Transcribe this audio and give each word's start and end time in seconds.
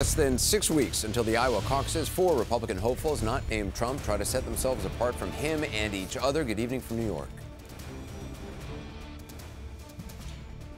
Less 0.00 0.14
than 0.14 0.38
six 0.38 0.70
weeks 0.70 1.02
until 1.02 1.24
the 1.24 1.36
Iowa 1.36 1.60
caucuses, 1.62 2.08
four 2.08 2.36
Republican 2.36 2.78
hopefuls 2.78 3.20
not 3.20 3.42
named 3.50 3.74
Trump 3.74 4.00
try 4.04 4.16
to 4.16 4.24
set 4.24 4.44
themselves 4.44 4.84
apart 4.84 5.16
from 5.16 5.32
him 5.32 5.64
and 5.74 5.92
each 5.92 6.16
other. 6.16 6.44
Good 6.44 6.60
evening 6.60 6.80
from 6.80 6.98
New 6.98 7.06
York. 7.06 7.28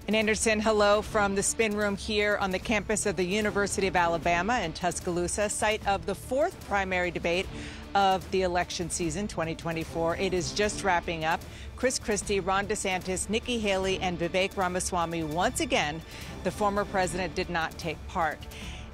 And 0.06 0.16
Anderson, 0.16 0.58
hello 0.58 1.02
from 1.02 1.34
the 1.34 1.42
spin 1.42 1.76
room 1.76 1.98
here 1.98 2.38
on 2.38 2.50
the 2.50 2.58
campus 2.58 3.04
of 3.04 3.16
the 3.16 3.24
University 3.24 3.86
of 3.86 3.94
Alabama 3.94 4.58
in 4.60 4.72
Tuscaloosa, 4.72 5.50
site 5.50 5.86
of 5.86 6.06
the 6.06 6.14
fourth 6.14 6.58
primary 6.66 7.10
debate 7.10 7.46
of 7.94 8.28
the 8.30 8.40
election 8.40 8.88
season 8.88 9.28
2024. 9.28 10.16
It 10.16 10.32
is 10.32 10.54
just 10.54 10.82
wrapping 10.82 11.26
up. 11.26 11.42
Chris 11.76 11.98
Christie, 11.98 12.40
Ron 12.40 12.66
DeSantis, 12.66 13.28
Nikki 13.28 13.58
Haley, 13.58 13.98
and 14.00 14.18
Vivek 14.18 14.56
Ramaswamy 14.56 15.24
once 15.24 15.60
again, 15.60 16.00
the 16.42 16.50
former 16.50 16.86
president 16.86 17.34
did 17.34 17.50
not 17.50 17.76
take 17.76 17.98
part. 18.08 18.38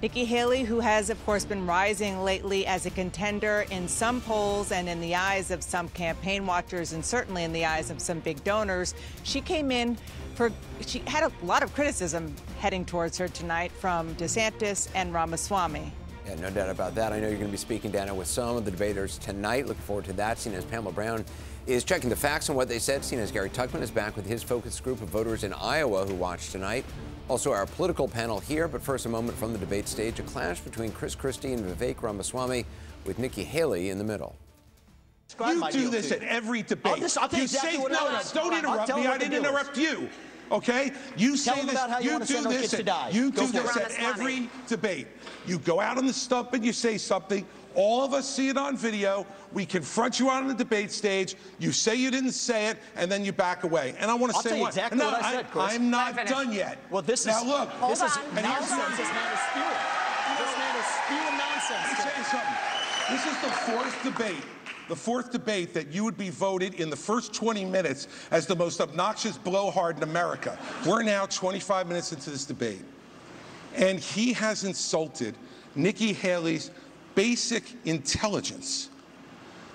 Nikki 0.03 0.27
Haley, 0.27 0.63
who 0.63 0.81
has, 0.81 1.09
of 1.09 1.25
course, 1.25 1.47
been 1.47 1.67
rising 1.67 2.23
lately 2.23 2.67
as 2.67 2.85
a 2.85 2.91
contender 2.91 3.65
in 3.71 3.89
some 3.89 4.21
polls 4.21 4.71
and 4.71 4.91
in 4.91 5.01
the 5.01 5.15
eyes 5.15 5.51
of 5.51 5.63
some 5.63 5.89
campaign 5.89 6.45
watchers, 6.45 6.93
and 6.93 7.03
certainly 7.03 7.45
in 7.45 7.53
the 7.55 7.65
eyes 7.65 7.91
of 7.91 7.99
some 8.03 8.21
big 8.21 8.45
donors, 8.45 8.95
she 9.23 9.41
came 9.41 9.71
in 9.71 9.97
for, 10.35 10.53
she 10.87 10.99
had 11.07 11.25
a 11.25 11.33
lot 11.47 11.63
of 11.63 11.73
criticism 11.73 12.37
heading 12.59 12.85
towards 12.85 13.17
her 13.17 13.27
tonight 13.27 13.73
from 13.73 14.15
DeSantis 14.17 14.91
and 14.95 15.15
Ramaswamy. 15.15 15.91
Yeah, 16.27 16.35
no 16.35 16.51
doubt 16.51 16.69
about 16.69 16.95
that. 16.97 17.15
I 17.15 17.19
know 17.19 17.29
you're 17.29 17.39
going 17.39 17.49
to 17.49 17.53
be 17.53 17.57
speaking, 17.57 17.91
Dana, 17.91 18.15
with 18.15 18.27
some 18.27 18.57
of 18.57 18.67
the 18.67 18.71
debaters 18.71 19.17
tonight. 19.17 19.67
Looking 19.67 19.83
forward 19.85 20.05
to 20.07 20.13
that. 20.15 20.39
Seeing 20.39 20.57
as 20.57 20.65
Pamela 20.65 20.93
Brown 20.93 21.25
is 21.67 21.85
checking 21.85 22.11
the 22.11 22.17
facts 22.17 22.51
on 22.51 22.57
what 22.57 22.69
they 22.69 22.81
said. 22.81 23.03
Seeing 23.05 23.23
as 23.23 23.31
Gary 23.31 23.49
Tuchman 23.49 23.81
is 23.81 23.93
back 23.93 24.17
with 24.17 24.27
his 24.27 24.43
focus 24.43 24.79
group 24.81 25.01
of 25.01 25.09
voters 25.09 25.45
in 25.45 25.53
Iowa 25.55 26.05
who 26.05 26.15
watched 26.15 26.53
tonight. 26.53 26.85
Also, 27.29 27.53
our 27.53 27.67
political 27.67 28.07
panel 28.07 28.39
here. 28.39 28.69
But 28.69 28.83
first, 28.83 29.07
a 29.07 29.09
moment 29.09 29.37
from 29.37 29.53
the 29.53 29.59
debate 29.59 29.89
stage. 29.89 30.21
A 30.21 30.23
clash 30.23 30.61
between 30.61 30.93
Chris 30.93 31.15
Christie 31.15 31.53
and 31.53 31.65
Vivek 31.65 32.03
Ramaswamy 32.03 32.65
with 33.05 33.19
Nikki 33.19 33.45
Haley 33.45 33.91
in 33.91 33.99
the 33.99 34.05
middle. 34.05 34.37
You 35.41 35.71
do 35.73 35.91
this 35.91 36.13
at 36.13 36.23
every 36.23 36.63
debate. 36.63 36.93
I'll 36.93 36.99
just, 37.01 37.19
I'll 37.19 37.29
you 37.33 37.43
exactly 37.43 37.73
say, 37.73 37.79
what 37.79 37.91
no, 37.91 38.21
don't 38.33 38.57
interrupt 38.57 38.95
me. 38.95 39.07
I 39.07 39.19
didn't 39.19 39.19
what 39.19 39.21
the 39.21 39.27
deal 39.29 39.45
interrupt 39.45 39.77
you. 39.77 40.09
Okay? 40.53 40.93
You 41.17 41.37
say 41.37 41.63
this. 41.63 41.73
about 41.73 41.91
how 41.91 41.99
you 41.99 42.19
do 42.21 42.43
this. 42.43 42.71
kids 42.71 42.71
to 42.85 42.93
at- 42.95 43.13
You 43.15 43.31
Go 43.31 43.43
do 43.43 43.59
for 43.59 43.63
this 43.63 43.77
at 43.77 43.83
Ramaswamy. 43.99 44.09
every 44.09 44.51
debate. 44.67 45.09
You 45.47 45.59
go 45.59 45.81
out 45.81 45.99
on 45.99 46.07
the 46.07 46.13
stump 46.13 46.53
and 46.55 46.65
you 46.65 46.73
say 46.73 46.99
something. 46.99 47.47
All 47.75 48.03
of 48.03 48.15
us 48.15 48.27
see 48.29 48.49
it 48.49 48.57
on 48.57 48.75
video. 48.77 49.27
We 49.53 49.67
confront 49.67 50.19
you 50.19 50.31
out 50.31 50.43
on 50.43 50.49
the 50.49 50.55
debate 50.55 50.91
stage. 50.91 51.35
You 51.59 51.73
say 51.73 51.95
you 51.95 52.11
didn't 52.11 52.33
say 52.33 52.69
it, 52.69 52.79
and 52.97 53.13
then 53.13 53.23
you 53.23 53.33
back 53.33 53.65
away. 53.65 53.95
And 53.99 54.11
I 54.11 54.15
want 54.15 54.33
to 54.35 54.41
say 54.41 54.57
tell 54.57 54.67
exactly 54.67 54.99
no, 54.99 55.07
what 55.11 55.23
I 55.23 55.33
said, 55.33 55.51
Chris. 55.51 55.75
I'm 55.75 55.91
not 55.91 56.17
Let 56.17 56.25
me 56.27 56.31
finish. 56.31 56.45
done 56.47 56.53
yet. 56.55 56.79
Well, 56.91 57.03
this 57.03 57.27
now 57.27 57.39
is 57.43 57.47
look. 57.47 57.69
this 57.89 58.01
is 58.03 58.17
on. 58.17 58.23
And 58.39 58.47
here's 58.47 58.71
nonsense. 58.71 58.71
something. 58.71 58.97
This 58.97 59.13
man 59.13 59.33
is 59.33 59.41
spewing. 59.45 59.81
This 60.41 60.53
man 60.57 60.77
is 60.81 60.87
spewing 60.87 61.37
nonsense. 61.37 61.85
Let 61.85 61.99
me 61.99 62.05
tell 62.05 62.17
you 62.17 62.25
something. 62.33 62.59
This 63.11 63.23
is 63.27 63.37
the 63.45 63.53
fourth 63.69 64.03
debate, 64.03 64.45
the 64.89 64.97
fourth 64.97 65.33
debate 65.33 65.75
that 65.75 65.93
you 65.93 66.05
would 66.05 66.17
be 66.17 66.31
voted 66.31 66.75
in 66.75 66.91
the 66.91 66.97
first 66.97 67.35
20 67.35 67.65
minutes 67.65 68.09
as 68.31 68.47
the 68.47 68.57
most 68.57 68.81
obnoxious 68.81 69.37
blowhard 69.37 69.97
in 69.97 70.03
America. 70.03 70.59
We're 70.87 71.03
now 71.03 71.27
25 71.27 71.89
minutes 71.89 72.13
into 72.13 72.31
this 72.31 72.45
debate. 72.45 72.83
And 73.75 73.99
he 73.99 74.33
has 74.33 74.65
insulted 74.65 75.35
Nikki 75.75 76.13
Haley's 76.13 76.71
basic 77.15 77.65
intelligence, 77.85 78.91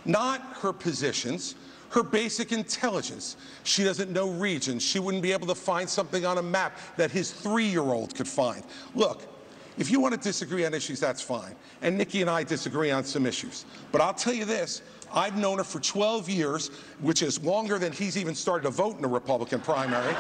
not 0.06 0.42
her 0.62 0.74
positions. 0.74 1.56
Her 1.90 2.04
basic 2.04 2.54
intelligence. 2.54 3.36
She 3.64 3.84
doesn't 3.84 4.12
know 4.12 4.30
regions. 4.30 4.82
She 4.82 4.98
wouldn't 4.98 5.22
be 5.22 5.34
able 5.34 5.48
to 5.48 5.56
find 5.56 5.90
something 5.90 6.26
on 6.26 6.38
a 6.38 6.42
map 6.42 6.78
that 6.96 7.12
his 7.12 7.32
three 7.32 7.66
year 7.66 7.82
old 7.82 8.16
could 8.16 8.30
find. 8.30 8.64
Look, 8.96 9.28
if 9.78 9.90
you 9.90 10.00
want 10.00 10.14
to 10.14 10.20
disagree 10.20 10.66
on 10.66 10.74
issues, 10.74 11.00
that's 11.00 11.22
fine. 11.22 11.56
And 11.82 11.98
Nikki 11.98 12.22
and 12.22 12.30
I 12.30 12.44
disagree 12.44 12.92
on 12.92 13.04
some 13.04 13.26
issues. 13.26 13.66
But 13.92 14.02
I'll 14.02 14.14
tell 14.14 14.34
you 14.34 14.46
this 14.46 14.82
I've 15.14 15.38
known 15.38 15.58
her 15.58 15.64
for 15.64 15.80
12 15.80 16.30
years, 16.30 16.70
which 17.00 17.22
is 17.22 17.42
longer 17.44 17.78
than 17.78 17.92
he's 17.92 18.18
even 18.18 18.36
started 18.36 18.64
to 18.64 18.70
vote 18.70 18.98
in 18.98 19.06
a 19.06 19.08
Republican 19.08 19.60
primary. 19.60 20.16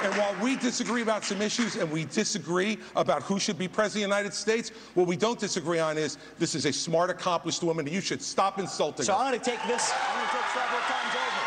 And 0.00 0.14
while 0.14 0.34
we 0.40 0.54
disagree 0.54 1.02
about 1.02 1.24
some 1.24 1.42
issues 1.42 1.74
and 1.74 1.90
we 1.90 2.04
disagree 2.04 2.78
about 2.94 3.24
who 3.24 3.40
should 3.40 3.58
be 3.58 3.66
president 3.66 4.04
of 4.04 4.10
the 4.10 4.16
United 4.16 4.32
States, 4.32 4.70
what 4.94 5.08
we 5.08 5.16
don't 5.16 5.40
disagree 5.40 5.80
on 5.80 5.98
is 5.98 6.18
this 6.38 6.54
is 6.54 6.66
a 6.66 6.72
smart, 6.72 7.10
accomplished 7.10 7.64
woman, 7.64 7.84
and 7.84 7.92
you 7.92 8.00
should 8.00 8.22
stop 8.22 8.60
insulting 8.60 9.04
So 9.04 9.12
her. 9.12 9.18
So 9.18 9.24
I'm 9.24 9.32
going 9.32 9.40
to 9.40 9.50
take 9.50 9.60
this. 9.66 9.92
I'm 9.92 10.14
going 10.14 10.28
to 10.28 10.36
take 10.36 10.48
several 10.54 10.80
times 10.86 11.14
over. 11.18 11.42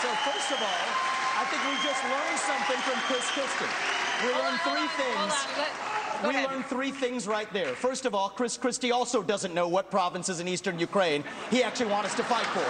So 0.00 0.08
first 0.24 0.52
of 0.52 0.62
all, 0.62 1.13
I 1.44 1.46
think 1.46 1.62
we 1.68 1.76
just 1.84 2.02
learned 2.04 2.38
something 2.40 2.80
from 2.88 2.98
Chris 3.04 3.30
Christie. 3.32 3.70
We 4.24 4.32
learned 4.32 4.60
three 4.60 4.88
things. 4.96 5.32
On. 5.34 5.56
Go, 5.56 6.22
go 6.22 6.28
we 6.28 6.34
ahead. 6.36 6.50
learned 6.50 6.66
three 6.66 6.90
things 6.90 7.26
right 7.28 7.52
there. 7.52 7.74
First 7.74 8.06
of 8.06 8.14
all, 8.14 8.30
Chris 8.30 8.56
Christie 8.56 8.92
also 8.92 9.22
doesn't 9.22 9.52
know 9.52 9.68
what 9.68 9.90
provinces 9.90 10.40
in 10.40 10.48
eastern 10.48 10.78
Ukraine 10.78 11.22
he 11.50 11.62
actually 11.62 11.90
wants 11.90 12.10
us 12.10 12.16
to 12.16 12.24
fight 12.24 12.46
for. 12.46 12.64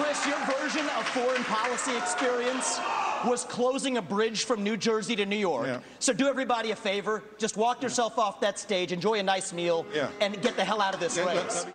Chris, 0.00 0.24
your 0.28 0.38
version 0.60 0.86
of 0.96 1.08
foreign 1.08 1.42
policy 1.44 1.96
experience 1.96 2.78
was 3.24 3.44
closing 3.44 3.96
a 3.96 4.02
bridge 4.02 4.44
from 4.44 4.62
New 4.62 4.76
Jersey 4.76 5.16
to 5.16 5.26
New 5.26 5.34
York. 5.36 5.66
Yeah. 5.66 5.80
So 5.98 6.12
do 6.12 6.28
everybody 6.28 6.70
a 6.70 6.76
favor, 6.76 7.24
just 7.36 7.56
walk 7.56 7.82
yourself 7.82 8.16
off 8.16 8.38
that 8.40 8.60
stage, 8.60 8.92
enjoy 8.92 9.18
a 9.18 9.22
nice 9.24 9.52
meal, 9.52 9.86
Yeah. 9.92 10.08
and 10.20 10.40
get 10.40 10.54
the 10.56 10.64
hell 10.64 10.80
out 10.80 10.94
of 10.94 11.00
this 11.00 11.16
Yeah, 11.16 11.24
race. 11.26 11.66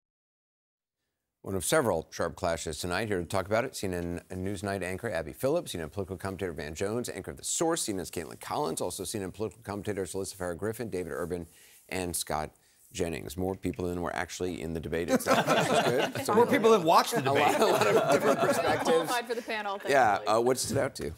Let 1.44 1.48
me- 1.48 1.54
One 1.54 1.56
of 1.56 1.66
several 1.66 2.08
sharp 2.12 2.36
clashes 2.36 2.80
tonight. 2.80 3.08
Here 3.08 3.20
to 3.20 3.26
talk 3.26 3.46
about 3.48 3.64
it, 3.66 3.74
CNN 3.74 4.22
Newsnight 4.30 4.84
anchor 4.84 5.10
Abby 5.10 5.34
Phillips, 5.34 5.74
CNN 5.74 5.92
political 5.92 6.18
commentator 6.18 6.52
Van 6.54 6.76
Jones, 6.76 7.10
anchor 7.10 7.32
of 7.32 7.38
The 7.38 7.44
Source, 7.46 7.86
CNN's 7.88 8.12
Kaitlan 8.12 8.40
Collins, 8.40 8.82
also 8.82 9.04
CNN 9.04 9.34
political 9.34 9.62
commentators 9.64 10.14
Alyssa 10.14 10.36
Farah 10.36 10.58
Griffin, 10.58 10.90
David 10.90 11.12
Urban, 11.14 11.48
and 11.88 12.16
Scott 12.16 12.52
Jennings. 12.92 13.38
More 13.38 13.56
people 13.56 13.88
than 13.88 14.02
were 14.02 14.16
actually 14.16 14.62
in 14.62 14.74
the 14.74 14.80
debate 14.80 15.10
itself, 15.10 15.48
which 15.48 15.58
is 15.60 15.84
good. 16.16 16.26
So 16.26 16.34
More 16.34 16.46
people 16.48 16.72
have 16.74 16.84
watched 16.84 17.12
the 17.14 17.20
a 17.20 17.22
debate. 17.22 17.60
lot, 17.60 17.62
a 17.62 17.66
lot 17.66 17.88
of 17.88 18.12
different 18.12 18.40
perspectives. 18.40 18.84
qualified 18.90 19.28
for 19.28 19.36
the 19.36 19.42
panel. 19.42 19.80
Yeah, 19.88 20.20
uh, 20.28 20.40
what 20.42 20.58
stood 20.58 20.78
out 20.78 20.96
to 20.96 21.04
you? 21.06 21.16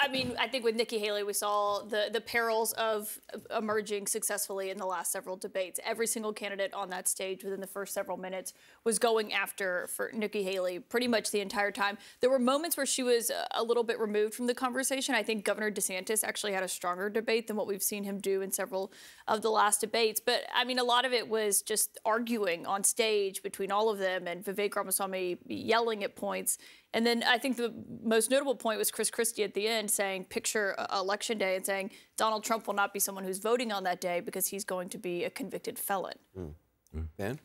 I 0.00 0.08
mean, 0.08 0.34
I 0.38 0.48
think 0.48 0.64
with 0.64 0.74
Nikki 0.74 0.98
Haley, 0.98 1.22
we 1.22 1.32
saw 1.32 1.80
the 1.82 2.08
the 2.12 2.20
perils 2.20 2.72
of 2.74 3.18
emerging 3.56 4.06
successfully 4.06 4.70
in 4.70 4.78
the 4.78 4.86
last 4.86 5.12
several 5.12 5.36
debates. 5.36 5.78
Every 5.84 6.06
single 6.06 6.32
candidate 6.32 6.74
on 6.74 6.90
that 6.90 7.08
stage 7.08 7.44
within 7.44 7.60
the 7.60 7.66
first 7.66 7.94
several 7.94 8.16
minutes 8.16 8.52
was 8.84 8.98
going 8.98 9.32
after 9.32 9.86
for 9.88 10.10
Nikki 10.12 10.42
Haley 10.42 10.78
pretty 10.78 11.08
much 11.08 11.30
the 11.30 11.40
entire 11.40 11.70
time. 11.70 11.98
There 12.20 12.30
were 12.30 12.38
moments 12.38 12.76
where 12.76 12.86
she 12.86 13.02
was 13.02 13.30
a- 13.30 13.46
a 13.52 13.62
little 13.62 13.84
bit 13.84 13.98
removed 13.98 14.34
from 14.34 14.46
the 14.46 14.54
conversation. 14.54 15.14
I 15.14 15.22
think 15.22 15.44
Governor 15.44 15.70
DeSantis 15.70 16.24
actually 16.24 16.52
had 16.52 16.62
a 16.62 16.68
stronger 16.68 17.08
debate 17.08 17.46
than 17.46 17.56
what 17.56 17.66
we've 17.66 17.82
seen 17.82 18.04
him 18.04 18.18
do 18.18 18.42
in 18.42 18.50
several 18.50 18.92
of 19.28 19.42
the 19.42 19.50
last 19.50 19.80
debates. 19.80 20.20
But 20.20 20.42
I 20.54 20.64
mean, 20.64 20.78
a 20.78 20.84
lot 20.84 21.04
of 21.04 21.12
it 21.12 21.28
was 21.28 21.62
just 21.62 21.98
arguing 22.04 22.66
on 22.66 22.84
stage 22.84 23.42
between 23.42 23.70
all 23.70 23.88
of 23.88 23.98
them 23.98 24.26
and 24.26 24.44
Vivek 24.44 24.74
Ramaswamy 24.74 25.38
yelling 25.46 26.02
at 26.04 26.16
points. 26.16 26.58
And 26.92 27.04
then 27.04 27.24
I 27.24 27.38
think 27.38 27.56
the 27.56 27.74
most 28.04 28.30
notable 28.30 28.54
point 28.54 28.78
was 28.78 28.92
Chris 28.92 29.10
Christie 29.10 29.42
at 29.42 29.54
the 29.54 29.66
end 29.66 29.83
saying, 29.88 30.24
picture 30.26 30.76
election 30.92 31.38
day 31.38 31.56
and 31.56 31.64
saying 31.64 31.90
Donald 32.16 32.44
Trump 32.44 32.66
will 32.66 32.74
not 32.74 32.92
be 32.92 33.00
someone 33.00 33.24
who's 33.24 33.38
voting 33.38 33.72
on 33.72 33.84
that 33.84 34.00
day 34.00 34.20
because 34.20 34.46
he's 34.46 34.64
going 34.64 34.88
to 34.90 34.98
be 34.98 35.24
a 35.24 35.30
convicted 35.30 35.78
felon. 35.78 36.14
Ben? 37.16 37.38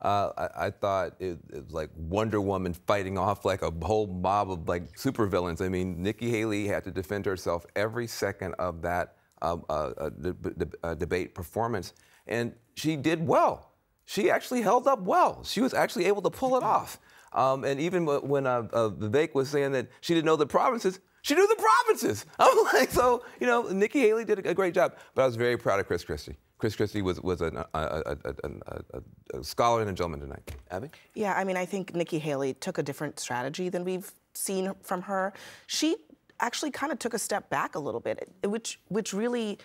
Uh, 0.00 0.30
I, 0.36 0.66
I 0.66 0.70
thought 0.70 1.14
it, 1.18 1.38
it 1.52 1.64
was 1.64 1.72
like 1.72 1.90
Wonder 1.96 2.40
Woman 2.40 2.72
fighting 2.72 3.18
off 3.18 3.44
like 3.44 3.62
a 3.62 3.72
whole 3.82 4.06
mob 4.06 4.50
of 4.50 4.68
like 4.68 4.96
supervillains. 4.96 5.60
I 5.60 5.68
mean, 5.68 6.00
Nikki 6.00 6.30
Haley 6.30 6.68
had 6.68 6.84
to 6.84 6.92
defend 6.92 7.26
herself 7.26 7.66
every 7.74 8.06
second 8.06 8.54
of 8.54 8.80
that 8.82 9.16
um, 9.42 9.64
uh, 9.68 9.92
uh, 9.98 10.10
de- 10.10 10.32
de- 10.32 10.68
uh, 10.84 10.94
debate 10.94 11.34
performance, 11.34 11.94
and 12.26 12.54
she 12.74 12.96
did 12.96 13.26
well. 13.26 13.72
She 14.04 14.30
actually 14.30 14.62
held 14.62 14.86
up 14.86 15.02
well. 15.02 15.42
She 15.44 15.60
was 15.60 15.74
actually 15.74 16.06
able 16.06 16.22
to 16.22 16.30
pull 16.30 16.56
it 16.56 16.62
off. 16.62 16.98
Um, 17.32 17.64
and 17.64 17.78
even 17.78 18.06
when 18.06 18.46
uh, 18.46 18.68
uh, 18.72 18.88
Vivek 18.88 19.34
was 19.34 19.50
saying 19.50 19.72
that 19.72 19.88
she 20.00 20.14
didn't 20.14 20.26
know 20.26 20.36
the 20.36 20.46
provinces, 20.46 21.00
she 21.22 21.34
knew 21.34 21.46
the 21.46 21.56
provinces. 21.56 22.26
I'm 22.38 22.64
like, 22.72 22.90
so 22.90 23.24
you 23.40 23.46
know, 23.46 23.62
Nikki 23.62 24.00
Haley 24.00 24.24
did 24.24 24.44
a 24.44 24.54
great 24.54 24.74
job. 24.74 24.96
But 25.14 25.22
I 25.22 25.26
was 25.26 25.36
very 25.36 25.56
proud 25.56 25.80
of 25.80 25.86
Chris 25.86 26.04
Christie. 26.04 26.36
Chris 26.58 26.74
Christie 26.74 27.02
was 27.02 27.20
was 27.20 27.40
a, 27.40 27.66
a, 27.74 28.16
a, 28.24 29.38
a 29.38 29.44
scholar 29.44 29.80
and 29.80 29.90
a 29.90 29.92
gentleman 29.92 30.20
tonight. 30.20 30.52
Abby? 30.70 30.90
Yeah, 31.14 31.34
I 31.34 31.44
mean, 31.44 31.56
I 31.56 31.64
think 31.64 31.94
Nikki 31.94 32.18
Haley 32.18 32.54
took 32.54 32.78
a 32.78 32.82
different 32.82 33.20
strategy 33.20 33.68
than 33.68 33.84
we've 33.84 34.10
seen 34.34 34.72
from 34.82 35.02
her. 35.02 35.32
She 35.66 35.96
actually 36.40 36.70
kind 36.70 36.92
of 36.92 36.98
took 36.98 37.14
a 37.14 37.18
step 37.18 37.48
back 37.50 37.74
a 37.74 37.78
little 37.78 38.00
bit, 38.00 38.28
which 38.44 38.80
which 38.88 39.12
really 39.12 39.58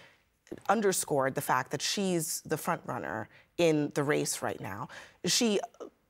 underscored 0.70 1.34
the 1.34 1.42
fact 1.42 1.72
that 1.72 1.82
she's 1.82 2.42
the 2.42 2.58
front 2.58 2.82
runner 2.86 3.28
in 3.58 3.92
the 3.96 4.04
race 4.04 4.42
right 4.42 4.60
now. 4.60 4.88
She 5.26 5.60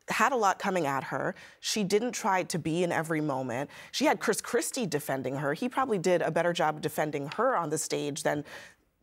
had 0.09 0.31
a 0.31 0.35
lot 0.35 0.59
coming 0.59 0.85
at 0.85 1.05
her. 1.05 1.35
She 1.59 1.83
didn't 1.83 2.11
try 2.11 2.43
to 2.43 2.59
be 2.59 2.83
in 2.83 2.91
every 2.91 3.21
moment. 3.21 3.69
She 3.91 4.05
had 4.05 4.19
Chris 4.19 4.41
Christie 4.41 4.85
defending 4.85 5.37
her. 5.37 5.53
He 5.53 5.69
probably 5.69 5.97
did 5.97 6.21
a 6.21 6.31
better 6.31 6.53
job 6.53 6.81
defending 6.81 7.29
her 7.35 7.55
on 7.55 7.69
the 7.69 7.77
stage 7.77 8.23
than 8.23 8.43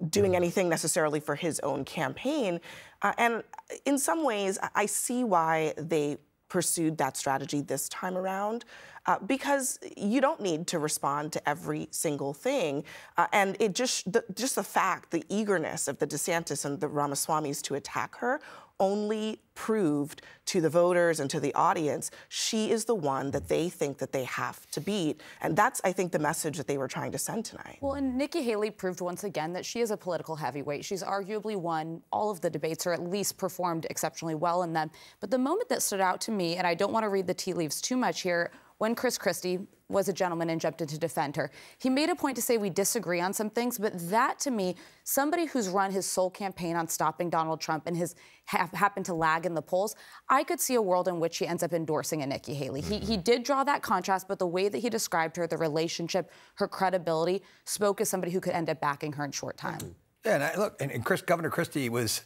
doing 0.09 0.35
anything 0.35 0.69
necessarily 0.69 1.21
for 1.21 1.35
his 1.35 1.61
own 1.61 1.85
campaign. 1.85 2.61
Uh, 3.03 3.13
and 3.19 3.43
in 3.85 3.99
some 3.99 4.25
ways, 4.25 4.59
I- 4.75 4.87
see 4.87 5.25
why 5.25 5.75
they 5.77 6.19
pursued 6.49 6.99
that 6.99 7.17
strategy 7.17 7.61
this 7.61 7.89
time 7.89 8.17
around. 8.17 8.65
Uh, 9.07 9.19
because 9.21 9.79
you 9.97 10.21
don't 10.21 10.41
need 10.41 10.67
to 10.67 10.79
respond 10.79 11.33
to 11.33 11.49
every 11.49 11.89
single 11.91 12.35
thing, 12.35 12.85
uh, 13.17 13.27
and 13.33 13.57
it 13.59 13.75
just 13.75 14.13
the, 14.13 14.23
just 14.35 14.57
the 14.57 14.63
fact, 14.63 15.11
the 15.11 15.25
eagerness 15.31 15.89
of 15.89 15.99
the 15.99 16.07
DeSantis 16.07 16.67
and 16.67 16.79
the 16.79 16.87
Ramaswamys 16.87 17.63
to 17.63 17.77
attack 17.77 18.15
her 18.17 18.41
only 18.81 19.41
proved 19.55 20.23
to 20.47 20.61
the 20.61 20.71
voters 20.71 21.21
and 21.21 21.29
to 21.31 21.39
the 21.39 21.55
audience 21.55 22.11
she 22.29 22.71
is 22.71 22.87
the 22.87 22.95
one 22.95 23.31
that 23.31 23.47
they 23.47 23.69
think 23.69 23.99
that 23.99 24.11
they 24.11 24.25
have 24.25 24.69
to 24.71 24.81
beat. 24.81 25.21
And 25.43 25.55
that's, 25.55 25.81
I 25.85 25.93
think, 25.93 26.13
the 26.13 26.19
message 26.19 26.57
that 26.57 26.67
they 26.67 26.79
were 26.79 26.89
trying 26.89 27.13
to 27.13 27.19
send 27.19 27.45
tonight. 27.45 27.79
Well, 27.81 27.93
and 27.93 28.17
Nikki 28.17 28.43
Haley 28.43 28.71
proved 28.71 29.01
once 29.01 29.23
again 29.23 29.53
that 29.53 29.65
she 29.65 29.81
is 29.81 29.91
a 29.91 29.97
political 29.97 30.35
heavyweight. 30.35 30.85
She's 30.85 31.03
arguably 31.03 31.57
won 31.57 32.03
all 32.11 32.31
of 32.31 32.41
the 32.41 32.51
debates, 32.51 32.87
or 32.87 32.93
at 32.93 33.03
least 33.03 33.37
performed 33.37 33.87
exceptionally 33.91 34.35
well 34.35 34.63
in 34.63 34.73
them. 34.73 34.91
But 35.21 35.31
the 35.31 35.39
moment 35.39 35.69
that 35.69 35.83
stood 35.83 36.01
out 36.01 36.21
to 36.23 36.33
me, 36.33 36.57
and 36.57 36.67
I 36.67 36.75
don't 36.75 36.93
want 36.93 37.05
to 37.05 37.11
read 37.11 37.27
the 37.27 37.35
tea 37.35 37.53
leaves 37.53 37.81
too 37.81 37.97
much 37.97 38.23
here, 38.23 38.51
when 38.81 38.95
Chris 38.95 39.19
Christie 39.19 39.59
was 39.91 40.09
a 40.09 40.13
gentleman 40.13 40.49
and 40.49 40.59
jumped 40.59 40.81
in 40.81 40.87
to 40.87 40.99
defend 40.99 41.37
her. 41.37 41.51
He 41.77 41.91
made 41.91 42.09
a 42.09 42.15
point 42.15 42.35
to 42.37 42.43
say 42.43 42.57
we 42.57 42.71
disagree 42.71 43.21
on 43.21 43.35
some 43.35 43.51
things, 43.51 43.77
but 43.77 43.93
that 44.09 44.39
to 44.41 44.51
me, 44.51 44.77
somebody 45.05 45.45
who's 45.45 45.69
run 45.69 45.91
his 45.91 46.07
sole 46.07 46.31
campaign 46.31 46.77
on 46.77 46.89
stopping 46.89 47.29
Donald 47.29 47.61
Trump 47.61 47.87
and 47.87 47.95
has 47.99 48.15
ha- 48.47 48.71
happened 48.73 49.05
to 49.07 49.13
lag 49.13 49.45
in 49.45 49.53
the 49.53 49.61
polls, 49.61 49.97
I 50.31 50.45
could 50.45 50.61
see 50.61 50.77
a 50.77 50.83
world 50.83 51.09
in 51.09 51.21
which 51.21 51.37
he 51.37 51.47
ends 51.47 51.63
up 51.63 51.75
endorsing 51.75 52.23
a 52.23 52.27
Nikki 52.27 52.55
Haley. 52.55 52.81
Mm-hmm. 52.81 52.93
He, 52.93 52.99
he 53.01 53.17
did 53.19 53.43
draw 53.43 53.65
that 53.65 53.83
contrast, 53.83 54.29
but 54.29 54.39
the 54.39 54.47
way 54.47 54.71
that 54.71 54.79
he 54.79 54.89
described 54.89 55.37
her, 55.37 55.47
the 55.47 55.59
relationship, 55.59 56.31
her 56.55 56.67
credibility, 56.67 57.43
spoke 57.67 58.01
as 58.01 58.09
somebody 58.09 58.33
who 58.33 58.41
could 58.41 58.55
end 58.55 58.71
up 58.71 58.81
backing 58.81 59.13
her 59.13 59.27
in 59.27 59.31
short 59.31 59.59
time. 59.59 59.79
Mm-hmm. 59.79 59.91
Yeah, 60.25 60.35
and 60.37 60.45
I, 60.45 60.57
look, 60.57 60.81
and, 60.81 60.91
and 60.91 61.05
Chris, 61.05 61.21
Governor 61.21 61.51
Christie 61.51 61.91
was, 61.91 62.23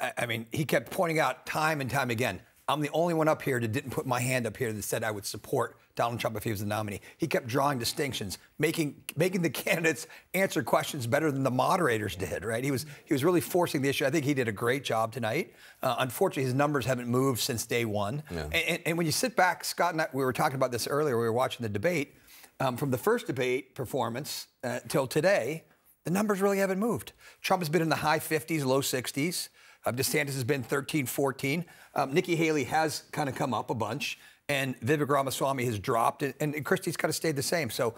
I, 0.00 0.12
I 0.16 0.26
mean, 0.26 0.46
he 0.50 0.64
kept 0.64 0.90
pointing 0.90 1.18
out 1.18 1.44
time 1.44 1.82
and 1.82 1.90
time 1.90 2.08
again, 2.08 2.40
I'm 2.66 2.80
the 2.80 2.90
only 2.94 3.12
one 3.12 3.28
up 3.28 3.42
here 3.42 3.60
that 3.60 3.72
didn't 3.72 3.90
put 3.90 4.06
my 4.06 4.20
hand 4.20 4.46
up 4.46 4.56
here 4.56 4.72
that 4.72 4.82
said 4.84 5.04
I 5.04 5.10
would 5.10 5.26
support 5.26 5.76
Donald 5.96 6.18
Trump 6.18 6.36
if 6.36 6.44
he 6.44 6.50
was 6.50 6.60
the 6.60 6.66
nominee. 6.66 7.00
He 7.18 7.26
kept 7.26 7.46
drawing 7.46 7.78
distinctions, 7.78 8.38
making 8.58 9.02
making 9.16 9.42
the 9.42 9.50
candidates 9.64 10.06
answer 10.32 10.62
questions 10.62 11.06
better 11.06 11.30
than 11.30 11.42
the 11.42 11.50
moderators 11.50 12.16
did. 12.16 12.44
Right? 12.44 12.64
He 12.64 12.70
was 12.70 12.86
he 13.04 13.12
was 13.12 13.22
really 13.22 13.42
forcing 13.42 13.82
the 13.82 13.88
issue. 13.90 14.06
I 14.06 14.10
think 14.10 14.24
he 14.24 14.32
did 14.32 14.48
a 14.48 14.52
great 14.52 14.82
job 14.82 15.12
tonight. 15.12 15.52
Uh, 15.82 15.96
unfortunately, 15.98 16.44
his 16.44 16.54
numbers 16.54 16.86
haven't 16.86 17.08
moved 17.08 17.40
since 17.40 17.66
day 17.66 17.84
one. 17.84 18.22
Yeah. 18.30 18.44
And, 18.44 18.54
and, 18.54 18.82
and, 18.86 18.98
when 18.98 19.04
you 19.04 19.12
sit 19.12 19.36
back, 19.36 19.62
Scott 19.64 19.92
and 19.92 20.00
I, 20.00 20.08
we 20.14 20.24
were 20.24 20.32
talking 20.32 20.56
about 20.56 20.72
this 20.72 20.86
earlier. 20.86 21.18
We 21.18 21.24
were 21.24 21.32
watching 21.32 21.62
the 21.62 21.68
debate. 21.68 22.14
Um, 22.60 22.76
from 22.76 22.92
the 22.92 22.98
first 22.98 23.26
debate 23.26 23.74
performance 23.74 24.46
uh, 24.62 24.78
till 24.88 25.08
today, 25.08 25.64
the 26.04 26.10
numbers 26.10 26.40
really 26.40 26.58
haven't 26.58 26.78
moved. 26.78 27.12
Trump 27.42 27.60
has 27.60 27.68
been 27.68 27.82
in 27.82 27.88
the 27.88 27.96
high 27.96 28.20
50s, 28.20 28.64
low 28.64 28.80
60s. 28.80 29.48
Uh, 29.86 29.92
DeSantis 29.92 30.34
has 30.34 30.44
been 30.44 30.62
13, 30.62 31.06
14. 31.06 31.64
Um, 31.94 32.14
Nikki 32.14 32.36
Haley 32.36 32.64
has 32.64 33.04
kind 33.12 33.28
of 33.28 33.34
come 33.34 33.52
up 33.54 33.70
a 33.70 33.74
bunch, 33.74 34.18
and 34.48 34.78
Vivek 34.80 35.08
Ramaswamy 35.08 35.64
has 35.64 35.78
dropped, 35.78 36.22
and, 36.22 36.34
and 36.40 36.64
Christie's 36.64 36.96
kind 36.96 37.10
of 37.10 37.14
stayed 37.14 37.36
the 37.36 37.42
same. 37.42 37.70
So, 37.70 37.94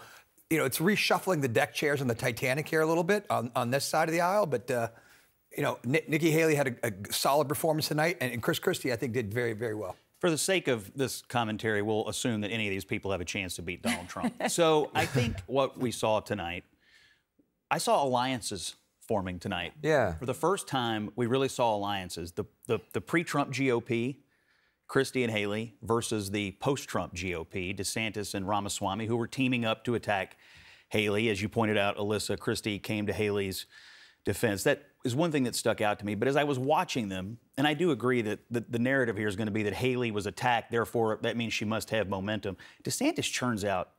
you 0.49 0.57
know, 0.57 0.65
it's 0.65 0.79
reshuffling 0.79 1.41
the 1.41 1.47
deck 1.47 1.73
chairs 1.73 2.01
on 2.01 2.07
the 2.07 2.15
Titanic 2.15 2.67
here 2.67 2.81
a 2.81 2.85
little 2.85 3.03
bit 3.03 3.25
on, 3.29 3.51
on 3.55 3.71
this 3.71 3.85
side 3.85 4.07
of 4.07 4.13
the 4.13 4.21
aisle, 4.21 4.45
but. 4.45 4.69
Uh, 4.69 4.87
you 5.55 5.63
know, 5.63 5.79
Nikki 5.83 6.29
Haley 6.29 6.55
had 6.55 6.77
a, 6.83 6.87
a 6.87 6.93
solid 7.11 7.49
performance 7.49 7.87
tonight, 7.87 8.17
and, 8.21 8.31
and 8.31 8.43
Chris 8.43 8.59
Christie, 8.59 8.93
I 8.93 8.95
think, 8.95 9.13
did 9.13 9.33
very, 9.33 9.53
very 9.53 9.73
well. 9.73 9.95
For 10.19 10.29
the 10.29 10.37
sake 10.37 10.67
of 10.67 10.91
this 10.95 11.21
commentary, 11.21 11.81
we'll 11.81 12.07
assume 12.09 12.41
that 12.41 12.49
any 12.49 12.67
of 12.67 12.71
these 12.71 12.85
people 12.85 13.11
have 13.11 13.21
a 13.21 13.25
chance 13.25 13.55
to 13.55 13.61
beat 13.61 13.81
Donald 13.81 14.07
Trump. 14.07 14.33
so 14.47 14.91
I 14.93 15.05
think 15.05 15.37
what 15.47 15.77
we 15.77 15.91
saw 15.91 16.19
tonight, 16.19 16.63
I 17.69 17.77
saw 17.77 18.03
alliances 18.03 18.75
forming 19.07 19.39
tonight. 19.39 19.73
Yeah. 19.81 20.15
For 20.15 20.25
the 20.25 20.33
first 20.33 20.67
time, 20.67 21.11
we 21.15 21.25
really 21.25 21.47
saw 21.47 21.75
alliances. 21.75 22.33
The, 22.33 22.45
the, 22.67 22.79
the 22.93 23.01
pre 23.01 23.23
Trump 23.23 23.51
GOP, 23.51 24.17
Christie 24.87 25.23
and 25.23 25.31
Haley, 25.31 25.75
versus 25.81 26.31
the 26.31 26.51
post 26.59 26.87
Trump 26.87 27.15
GOP, 27.15 27.77
DeSantis 27.77 28.33
and 28.33 28.47
Ramaswamy, 28.47 29.05
who 29.05 29.15
were 29.15 29.27
teaming 29.27 29.65
up 29.65 29.83
to 29.85 29.95
attack 29.95 30.37
Haley. 30.89 31.29
As 31.29 31.41
you 31.41 31.49
pointed 31.49 31.77
out, 31.77 31.97
Alyssa, 31.97 32.37
Christie 32.37 32.79
came 32.79 33.07
to 33.07 33.13
Haley's 33.13 33.65
defense. 34.25 34.63
That 34.63 34.83
is 35.05 35.15
one 35.15 35.31
thing 35.31 35.43
that 35.43 35.55
stuck 35.55 35.79
out 35.79 35.99
to 35.99 36.05
me. 36.05 36.15
But 36.15 36.27
as 36.27 36.35
I 36.35 36.43
was 36.43 36.59
watching 36.59 37.07
them, 37.07 37.37
and 37.57 37.65
I 37.65 37.73
do 37.73 37.91
agree 37.91 38.21
that 38.23 38.39
the, 38.51 38.63
the 38.69 38.79
narrative 38.79 39.15
here 39.17 39.27
is 39.27 39.35
going 39.35 39.47
to 39.47 39.53
be 39.53 39.63
that 39.63 39.73
Haley 39.73 40.11
was 40.11 40.25
attacked, 40.25 40.69
therefore 40.69 41.19
that 41.21 41.37
means 41.37 41.53
she 41.53 41.65
must 41.65 41.89
have 41.91 42.09
momentum. 42.09 42.57
DeSantis 42.83 43.23
churns 43.23 43.63
out 43.63 43.91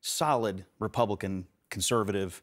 solid 0.00 0.64
Republican 0.78 1.46
conservative 1.68 2.42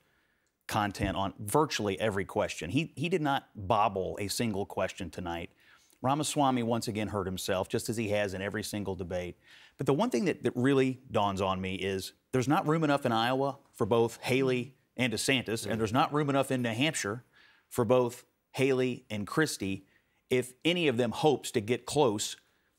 content 0.73 1.15
on 1.15 1.35
virtually 1.37 1.99
every 1.99 2.25
question. 2.25 2.71
He, 2.71 2.91
he 2.95 3.07
did 3.07 3.21
not 3.21 3.47
bobble 3.55 4.17
a 4.19 4.27
single 4.27 4.65
question 4.65 5.11
tonight. 5.11 5.51
Ramaswamy 6.01 6.63
once 6.63 6.87
again 6.87 7.09
hurt 7.09 7.27
himself, 7.27 7.69
just 7.69 7.89
as 7.89 7.95
he 7.95 8.09
has 8.09 8.33
in 8.33 8.41
every 8.41 8.63
single 8.63 8.95
debate. 8.95 9.37
But 9.77 9.85
the 9.85 9.93
one 9.93 10.09
thing 10.09 10.25
that, 10.25 10.41
that 10.41 10.53
really 10.55 10.99
dawns 11.11 11.41
on 11.41 11.61
me 11.61 11.75
is 11.75 12.13
there's 12.31 12.47
not 12.47 12.67
room 12.67 12.83
enough 12.83 13.05
in 13.05 13.11
Iowa 13.11 13.59
for 13.75 13.85
both 13.85 14.17
Haley 14.23 14.73
and 14.97 15.13
DeSantis, 15.13 15.67
and 15.67 15.79
there's 15.79 15.93
not 15.93 16.11
room 16.11 16.27
enough 16.27 16.49
in 16.49 16.63
New 16.63 16.69
Hampshire 16.69 17.23
for 17.69 17.85
both 17.85 18.25
Haley 18.53 19.05
and 19.11 19.27
Christie 19.27 19.85
if 20.31 20.53
any 20.65 20.87
of 20.87 20.97
them 20.97 21.11
hopes 21.11 21.51
to 21.51 21.61
get 21.61 21.85
close 21.85 22.35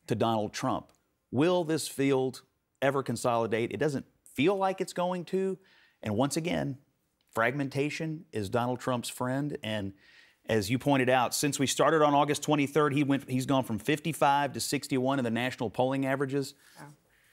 to 0.09 0.17
Donald 0.17 0.53
Trump. 0.53 0.91
Will 1.31 1.63
this 1.63 1.87
field 1.87 2.43
ever 2.83 3.05
consolidate? 3.05 3.71
It 3.71 3.79
doesn't 3.79 4.07
feel 4.35 4.57
like 4.57 4.81
it's 4.81 4.93
going 4.93 5.25
to. 5.27 5.59
And 6.03 6.17
once 6.17 6.37
again, 6.37 6.79
fragmentation 7.35 8.25
is 8.33 8.49
Donald 8.49 8.81
Trump's 8.81 9.09
friend. 9.09 9.57
And 9.63 9.93
as 10.47 10.71
you 10.71 10.79
pointed 10.79 11.09
out, 11.09 11.35
since 11.35 11.59
we 11.59 11.67
started 11.67 12.03
on 12.03 12.15
August 12.15 12.43
23rd, 12.43 12.95
he 12.95 13.03
went, 13.03 13.29
he's 13.29 13.47
gone 13.47 13.65
from 13.65 13.79
55 13.79 14.53
to 14.53 14.61
61 14.61 15.19
in 15.19 15.25
the 15.25 15.31
national 15.31 15.71
polling 15.71 16.07
averages 16.07 16.55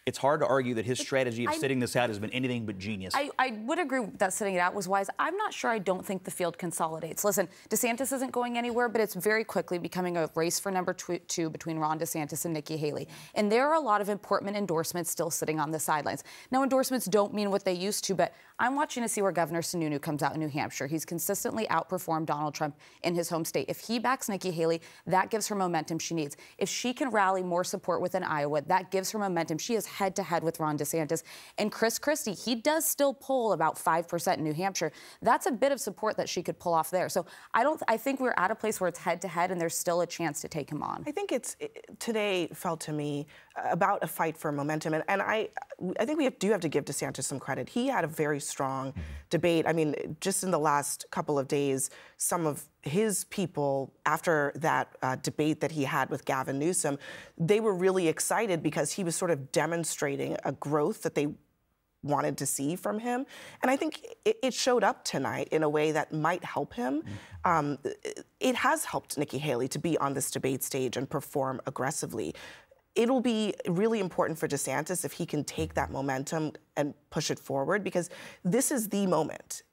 it's 0.07 0.17
hard 0.17 0.39
to 0.39 0.47
argue 0.47 0.73
that 0.73 0.85
his 0.85 0.97
strategy 0.97 1.45
of 1.45 1.51
I, 1.51 1.57
sitting 1.57 1.79
this 1.79 1.95
out 1.95 2.09
has 2.09 2.17
been 2.17 2.31
anything 2.31 2.65
but 2.65 2.79
genius. 2.79 3.13
I, 3.15 3.29
I, 3.37 3.51
would 3.65 3.77
agree 3.77 4.07
that 4.17 4.33
sitting 4.33 4.55
it 4.55 4.57
out 4.57 4.73
was 4.73 4.87
wise. 4.87 5.11
I'm 5.19 5.37
not 5.37 5.53
sure 5.53 5.69
I 5.69 5.77
don't 5.77 6.03
think 6.03 6.23
the 6.23 6.31
field 6.31 6.57
consolidates. 6.57 7.23
Listen, 7.23 7.47
DeSantis 7.69 8.11
isn't 8.11 8.31
going 8.31 8.57
anywhere, 8.57 8.89
but 8.89 8.99
it's 8.99 9.13
very 9.13 9.43
quickly 9.43 9.77
becoming 9.77 10.17
a 10.17 10.27
race 10.33 10.59
for 10.59 10.71
number 10.71 10.93
two 10.93 11.51
between 11.51 11.77
Ron 11.77 11.99
DeSantis 11.99 12.45
and 12.45 12.53
Nikki 12.53 12.77
Haley. 12.77 13.07
And 13.35 13.51
there 13.51 13.67
are 13.67 13.75
a 13.75 13.79
lot 13.79 14.01
of 14.01 14.09
important 14.09 14.55
endorsements 14.55 15.11
still 15.11 15.29
sitting 15.29 15.59
on 15.59 15.69
the 15.69 15.79
sidelines. 15.79 16.23
Now, 16.49 16.63
endorsements 16.63 17.05
don't 17.05 17.31
mean 17.31 17.51
what 17.51 17.63
they 17.63 17.73
used 17.73 18.03
to, 18.05 18.15
but 18.15 18.33
I'm 18.57 18.75
watching 18.75 19.03
to 19.03 19.09
see 19.09 19.21
where 19.21 19.31
Governor 19.31 19.61
Sununu 19.61 20.01
comes 20.01 20.23
out 20.23 20.33
in 20.33 20.39
New 20.39 20.47
Hampshire. 20.47 20.87
He's 20.87 21.05
consistently 21.05 21.67
outperformed 21.67 22.25
Donald 22.25 22.55
Trump 22.55 22.75
in 23.03 23.13
his 23.13 23.29
home 23.29 23.45
state. 23.45 23.65
If 23.69 23.79
he 23.79 23.99
backs 23.99 24.29
Nikki 24.29 24.49
Haley, 24.49 24.81
that 25.05 25.29
gives 25.29 25.47
her 25.47 25.55
momentum 25.55 25.99
she 25.99 26.15
needs. 26.15 26.37
If 26.57 26.69
she 26.69 26.91
can 26.91 27.11
rally 27.11 27.43
more 27.43 27.63
support 27.63 28.01
within 28.01 28.23
Iowa, 28.23 28.61
that 28.63 28.89
gives 28.89 29.11
her 29.11 29.19
momentum. 29.19 29.59
She 29.59 29.75
is 29.75 29.90
head 29.91 30.15
to 30.15 30.23
head 30.23 30.43
with 30.43 30.59
Ron 30.59 30.77
DeSantis. 30.77 31.23
And 31.57 31.71
Chris 31.71 31.99
Christie, 31.99 32.33
he 32.33 32.55
does 32.55 32.85
still 32.85 33.13
poll 33.13 33.53
about 33.53 33.75
5% 33.75 34.37
in 34.37 34.43
New 34.43 34.53
Hampshire. 34.53 34.91
That's 35.21 35.45
a 35.45 35.51
bit 35.51 35.71
of 35.71 35.79
support 35.79 36.17
that 36.17 36.29
she 36.29 36.41
could 36.41 36.59
pull 36.59 36.73
off 36.73 36.89
there. 36.89 37.09
So 37.09 37.25
I 37.53 37.63
don't 37.63 37.81
I 37.87 37.97
think 37.97 38.19
we're 38.19 38.33
at 38.37 38.51
a 38.51 38.55
place 38.55 38.79
where 38.79 38.87
it's 38.87 38.99
head 38.99 39.21
to 39.21 39.27
head 39.27 39.51
and 39.51 39.59
there's 39.59 39.75
still 39.75 40.01
a 40.01 40.07
chance 40.07 40.41
to 40.41 40.47
take 40.47 40.69
him 40.69 40.81
on. 40.83 41.03
I 41.07 41.11
think 41.11 41.31
it's 41.31 41.55
it, 41.59 41.85
today 41.99 42.49
felt 42.53 42.79
to 42.81 42.93
me 42.93 43.27
about 43.69 44.03
a 44.03 44.07
fight 44.07 44.37
for 44.37 44.51
momentum. 44.51 44.93
And, 44.93 45.03
and 45.07 45.21
I 45.21 45.49
I 45.99 46.05
think 46.05 46.17
we 46.17 46.25
have, 46.25 46.37
do 46.39 46.51
have 46.51 46.61
to 46.61 46.69
give 46.69 46.85
DeSantis 46.85 47.23
some 47.23 47.39
credit. 47.39 47.69
He 47.69 47.87
had 47.87 48.03
a 48.03 48.07
very 48.07 48.39
strong 48.39 48.93
debate. 49.29 49.65
I 49.67 49.73
mean, 49.73 49.95
just 50.21 50.43
in 50.43 50.51
the 50.51 50.59
last 50.59 51.05
couple 51.11 51.39
of 51.39 51.47
days, 51.47 51.89
some 52.17 52.45
of 52.45 52.65
his 52.83 53.25
people, 53.25 53.93
after 54.05 54.51
that 54.55 54.95
uh, 55.01 55.15
debate 55.17 55.61
that 55.61 55.71
he 55.71 55.83
had 55.83 56.09
with 56.09 56.25
Gavin 56.25 56.57
Newsom, 56.57 56.97
they 57.37 57.59
were 57.59 57.73
really 57.73 58.07
excited 58.07 58.63
because 58.63 58.93
he 58.93 59.03
was 59.03 59.15
sort 59.15 59.31
of 59.31 59.51
demonstrating 59.51 60.37
a 60.43 60.51
growth 60.53 61.03
that 61.03 61.15
they 61.15 61.27
wanted 62.03 62.35
to 62.35 62.47
see 62.47 62.75
from 62.75 62.97
him. 62.97 63.25
And 63.61 63.69
I 63.69 63.75
think 63.75 64.03
it, 64.25 64.37
it 64.41 64.53
showed 64.53 64.83
up 64.83 65.05
tonight 65.05 65.49
in 65.51 65.61
a 65.61 65.69
way 65.69 65.91
that 65.91 66.11
might 66.11 66.43
help 66.43 66.73
him. 66.73 67.03
Um, 67.45 67.77
it 68.39 68.55
has 68.55 68.85
helped 68.85 69.19
Nikki 69.19 69.37
Haley 69.37 69.67
to 69.67 69.79
be 69.79 69.97
on 69.99 70.13
this 70.13 70.31
debate 70.31 70.63
stage 70.63 70.97
and 70.97 71.07
perform 71.07 71.61
aggressively 71.67 72.33
it'll 72.95 73.21
be 73.21 73.53
really 73.67 73.99
important 73.99 74.37
for 74.37 74.47
DeSantis 74.47 75.05
if 75.05 75.13
he 75.13 75.25
can 75.25 75.43
take 75.43 75.73
that 75.75 75.91
momentum 75.91 76.51
and 76.75 76.93
push 77.09 77.31
it 77.31 77.39
forward 77.39 77.83
because 77.83 78.09
this 78.43 78.71
is 78.71 78.89
the 78.89 79.07
moment. 79.07 79.63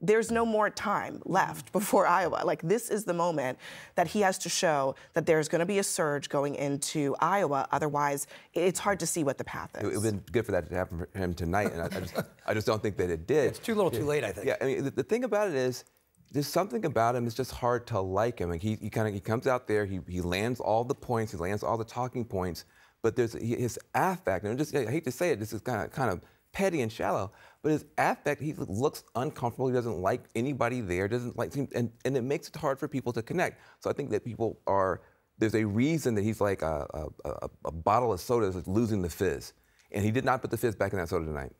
There's 0.00 0.30
no 0.30 0.46
more 0.46 0.70
time 0.70 1.20
left 1.24 1.68
mm. 1.68 1.72
before 1.72 2.06
Iowa. 2.06 2.42
Like, 2.44 2.62
this 2.62 2.90
is 2.90 3.04
the 3.04 3.14
moment 3.14 3.58
that 3.96 4.06
he 4.06 4.20
has 4.22 4.38
to 4.38 4.48
show 4.48 4.94
that 5.14 5.26
there's 5.26 5.48
going 5.48 5.60
to 5.60 5.66
be 5.66 5.78
a 5.78 5.82
surge 5.82 6.28
going 6.28 6.54
into 6.54 7.14
Iowa. 7.20 7.68
Otherwise, 7.70 8.26
it's 8.54 8.78
hard 8.78 8.98
to 9.00 9.06
see 9.06 9.24
what 9.24 9.38
the 9.38 9.44
path 9.44 9.70
is. 9.76 9.82
It 9.82 9.86
would 9.86 9.94
have 9.94 10.02
been 10.02 10.24
good 10.32 10.46
for 10.46 10.52
that 10.52 10.68
to 10.68 10.74
happen 10.74 10.98
for 10.98 11.18
him 11.18 11.34
tonight, 11.34 11.72
and 11.72 11.82
I, 11.82 11.86
I, 11.86 12.00
just, 12.00 12.14
I 12.46 12.54
just 12.54 12.66
don't 12.66 12.82
think 12.82 12.96
that 12.96 13.10
it 13.10 13.26
did. 13.26 13.48
It's 13.48 13.58
too 13.58 13.74
little, 13.74 13.90
too 13.90 14.04
late, 14.04 14.24
I 14.24 14.32
think. 14.32 14.46
Yeah, 14.46 14.56
I 14.60 14.64
mean, 14.64 14.84
the, 14.84 14.90
the 14.90 15.02
thing 15.02 15.24
about 15.24 15.48
it 15.48 15.54
is, 15.54 15.84
there's 16.32 16.46
something 16.46 16.84
about 16.84 17.16
him. 17.16 17.26
It's 17.26 17.34
just 17.34 17.50
hard 17.50 17.86
to 17.88 18.00
like 18.00 18.38
him. 18.38 18.50
Like 18.50 18.62
he, 18.62 18.76
he 18.76 18.88
kind 18.88 19.08
of 19.08 19.14
he 19.14 19.20
comes 19.20 19.48
out 19.48 19.66
there, 19.66 19.84
he, 19.84 20.00
he 20.08 20.20
lands 20.20 20.60
all 20.60 20.84
the 20.84 20.94
points, 20.94 21.32
he 21.32 21.38
lands 21.38 21.64
all 21.64 21.76
the 21.76 21.84
talking 21.84 22.24
points, 22.24 22.66
but 23.02 23.16
there's 23.16 23.32
his 23.32 23.78
affect, 23.94 24.44
and 24.44 24.56
just 24.56 24.74
I 24.74 24.88
hate 24.88 25.04
to 25.04 25.10
say 25.10 25.32
it, 25.32 25.40
this 25.40 25.52
is 25.52 25.60
kind 25.60 25.82
of 25.82 25.90
kind 25.90 26.10
of 26.10 26.20
petty 26.52 26.80
and 26.82 26.90
shallow, 26.90 27.32
but 27.62 27.72
his 27.72 27.84
affect, 27.98 28.40
he 28.42 28.52
looks 28.54 29.04
uncomfortable. 29.14 29.68
He 29.68 29.74
doesn't 29.74 30.00
like 30.00 30.22
anybody 30.34 30.80
there. 30.80 31.08
Doesn't 31.08 31.36
like, 31.36 31.54
and 31.56 31.90
and 32.04 32.16
it 32.16 32.22
makes 32.22 32.48
it 32.48 32.56
hard 32.56 32.78
for 32.78 32.88
people 32.88 33.12
to 33.12 33.22
connect. 33.22 33.60
So 33.80 33.90
I 33.90 33.92
think 33.92 34.10
that 34.10 34.24
people 34.24 34.58
are 34.66 35.02
There's 35.38 35.54
a 35.54 35.64
reason 35.64 36.14
that 36.16 36.22
he's 36.22 36.40
like 36.40 36.62
a, 36.62 36.86
a, 36.92 37.28
a, 37.28 37.50
a 37.66 37.72
bottle 37.72 38.12
of 38.12 38.20
soda 38.20 38.46
is 38.46 38.68
losing 38.68 39.00
the 39.02 39.08
fizz. 39.08 39.54
And 39.92 40.04
he 40.04 40.10
did 40.10 40.24
not 40.24 40.42
put 40.42 40.50
the 40.50 40.56
fizz 40.56 40.76
back 40.76 40.92
in 40.92 40.98
that 40.98 41.08
soda 41.08 41.24
tonight. 41.24 41.52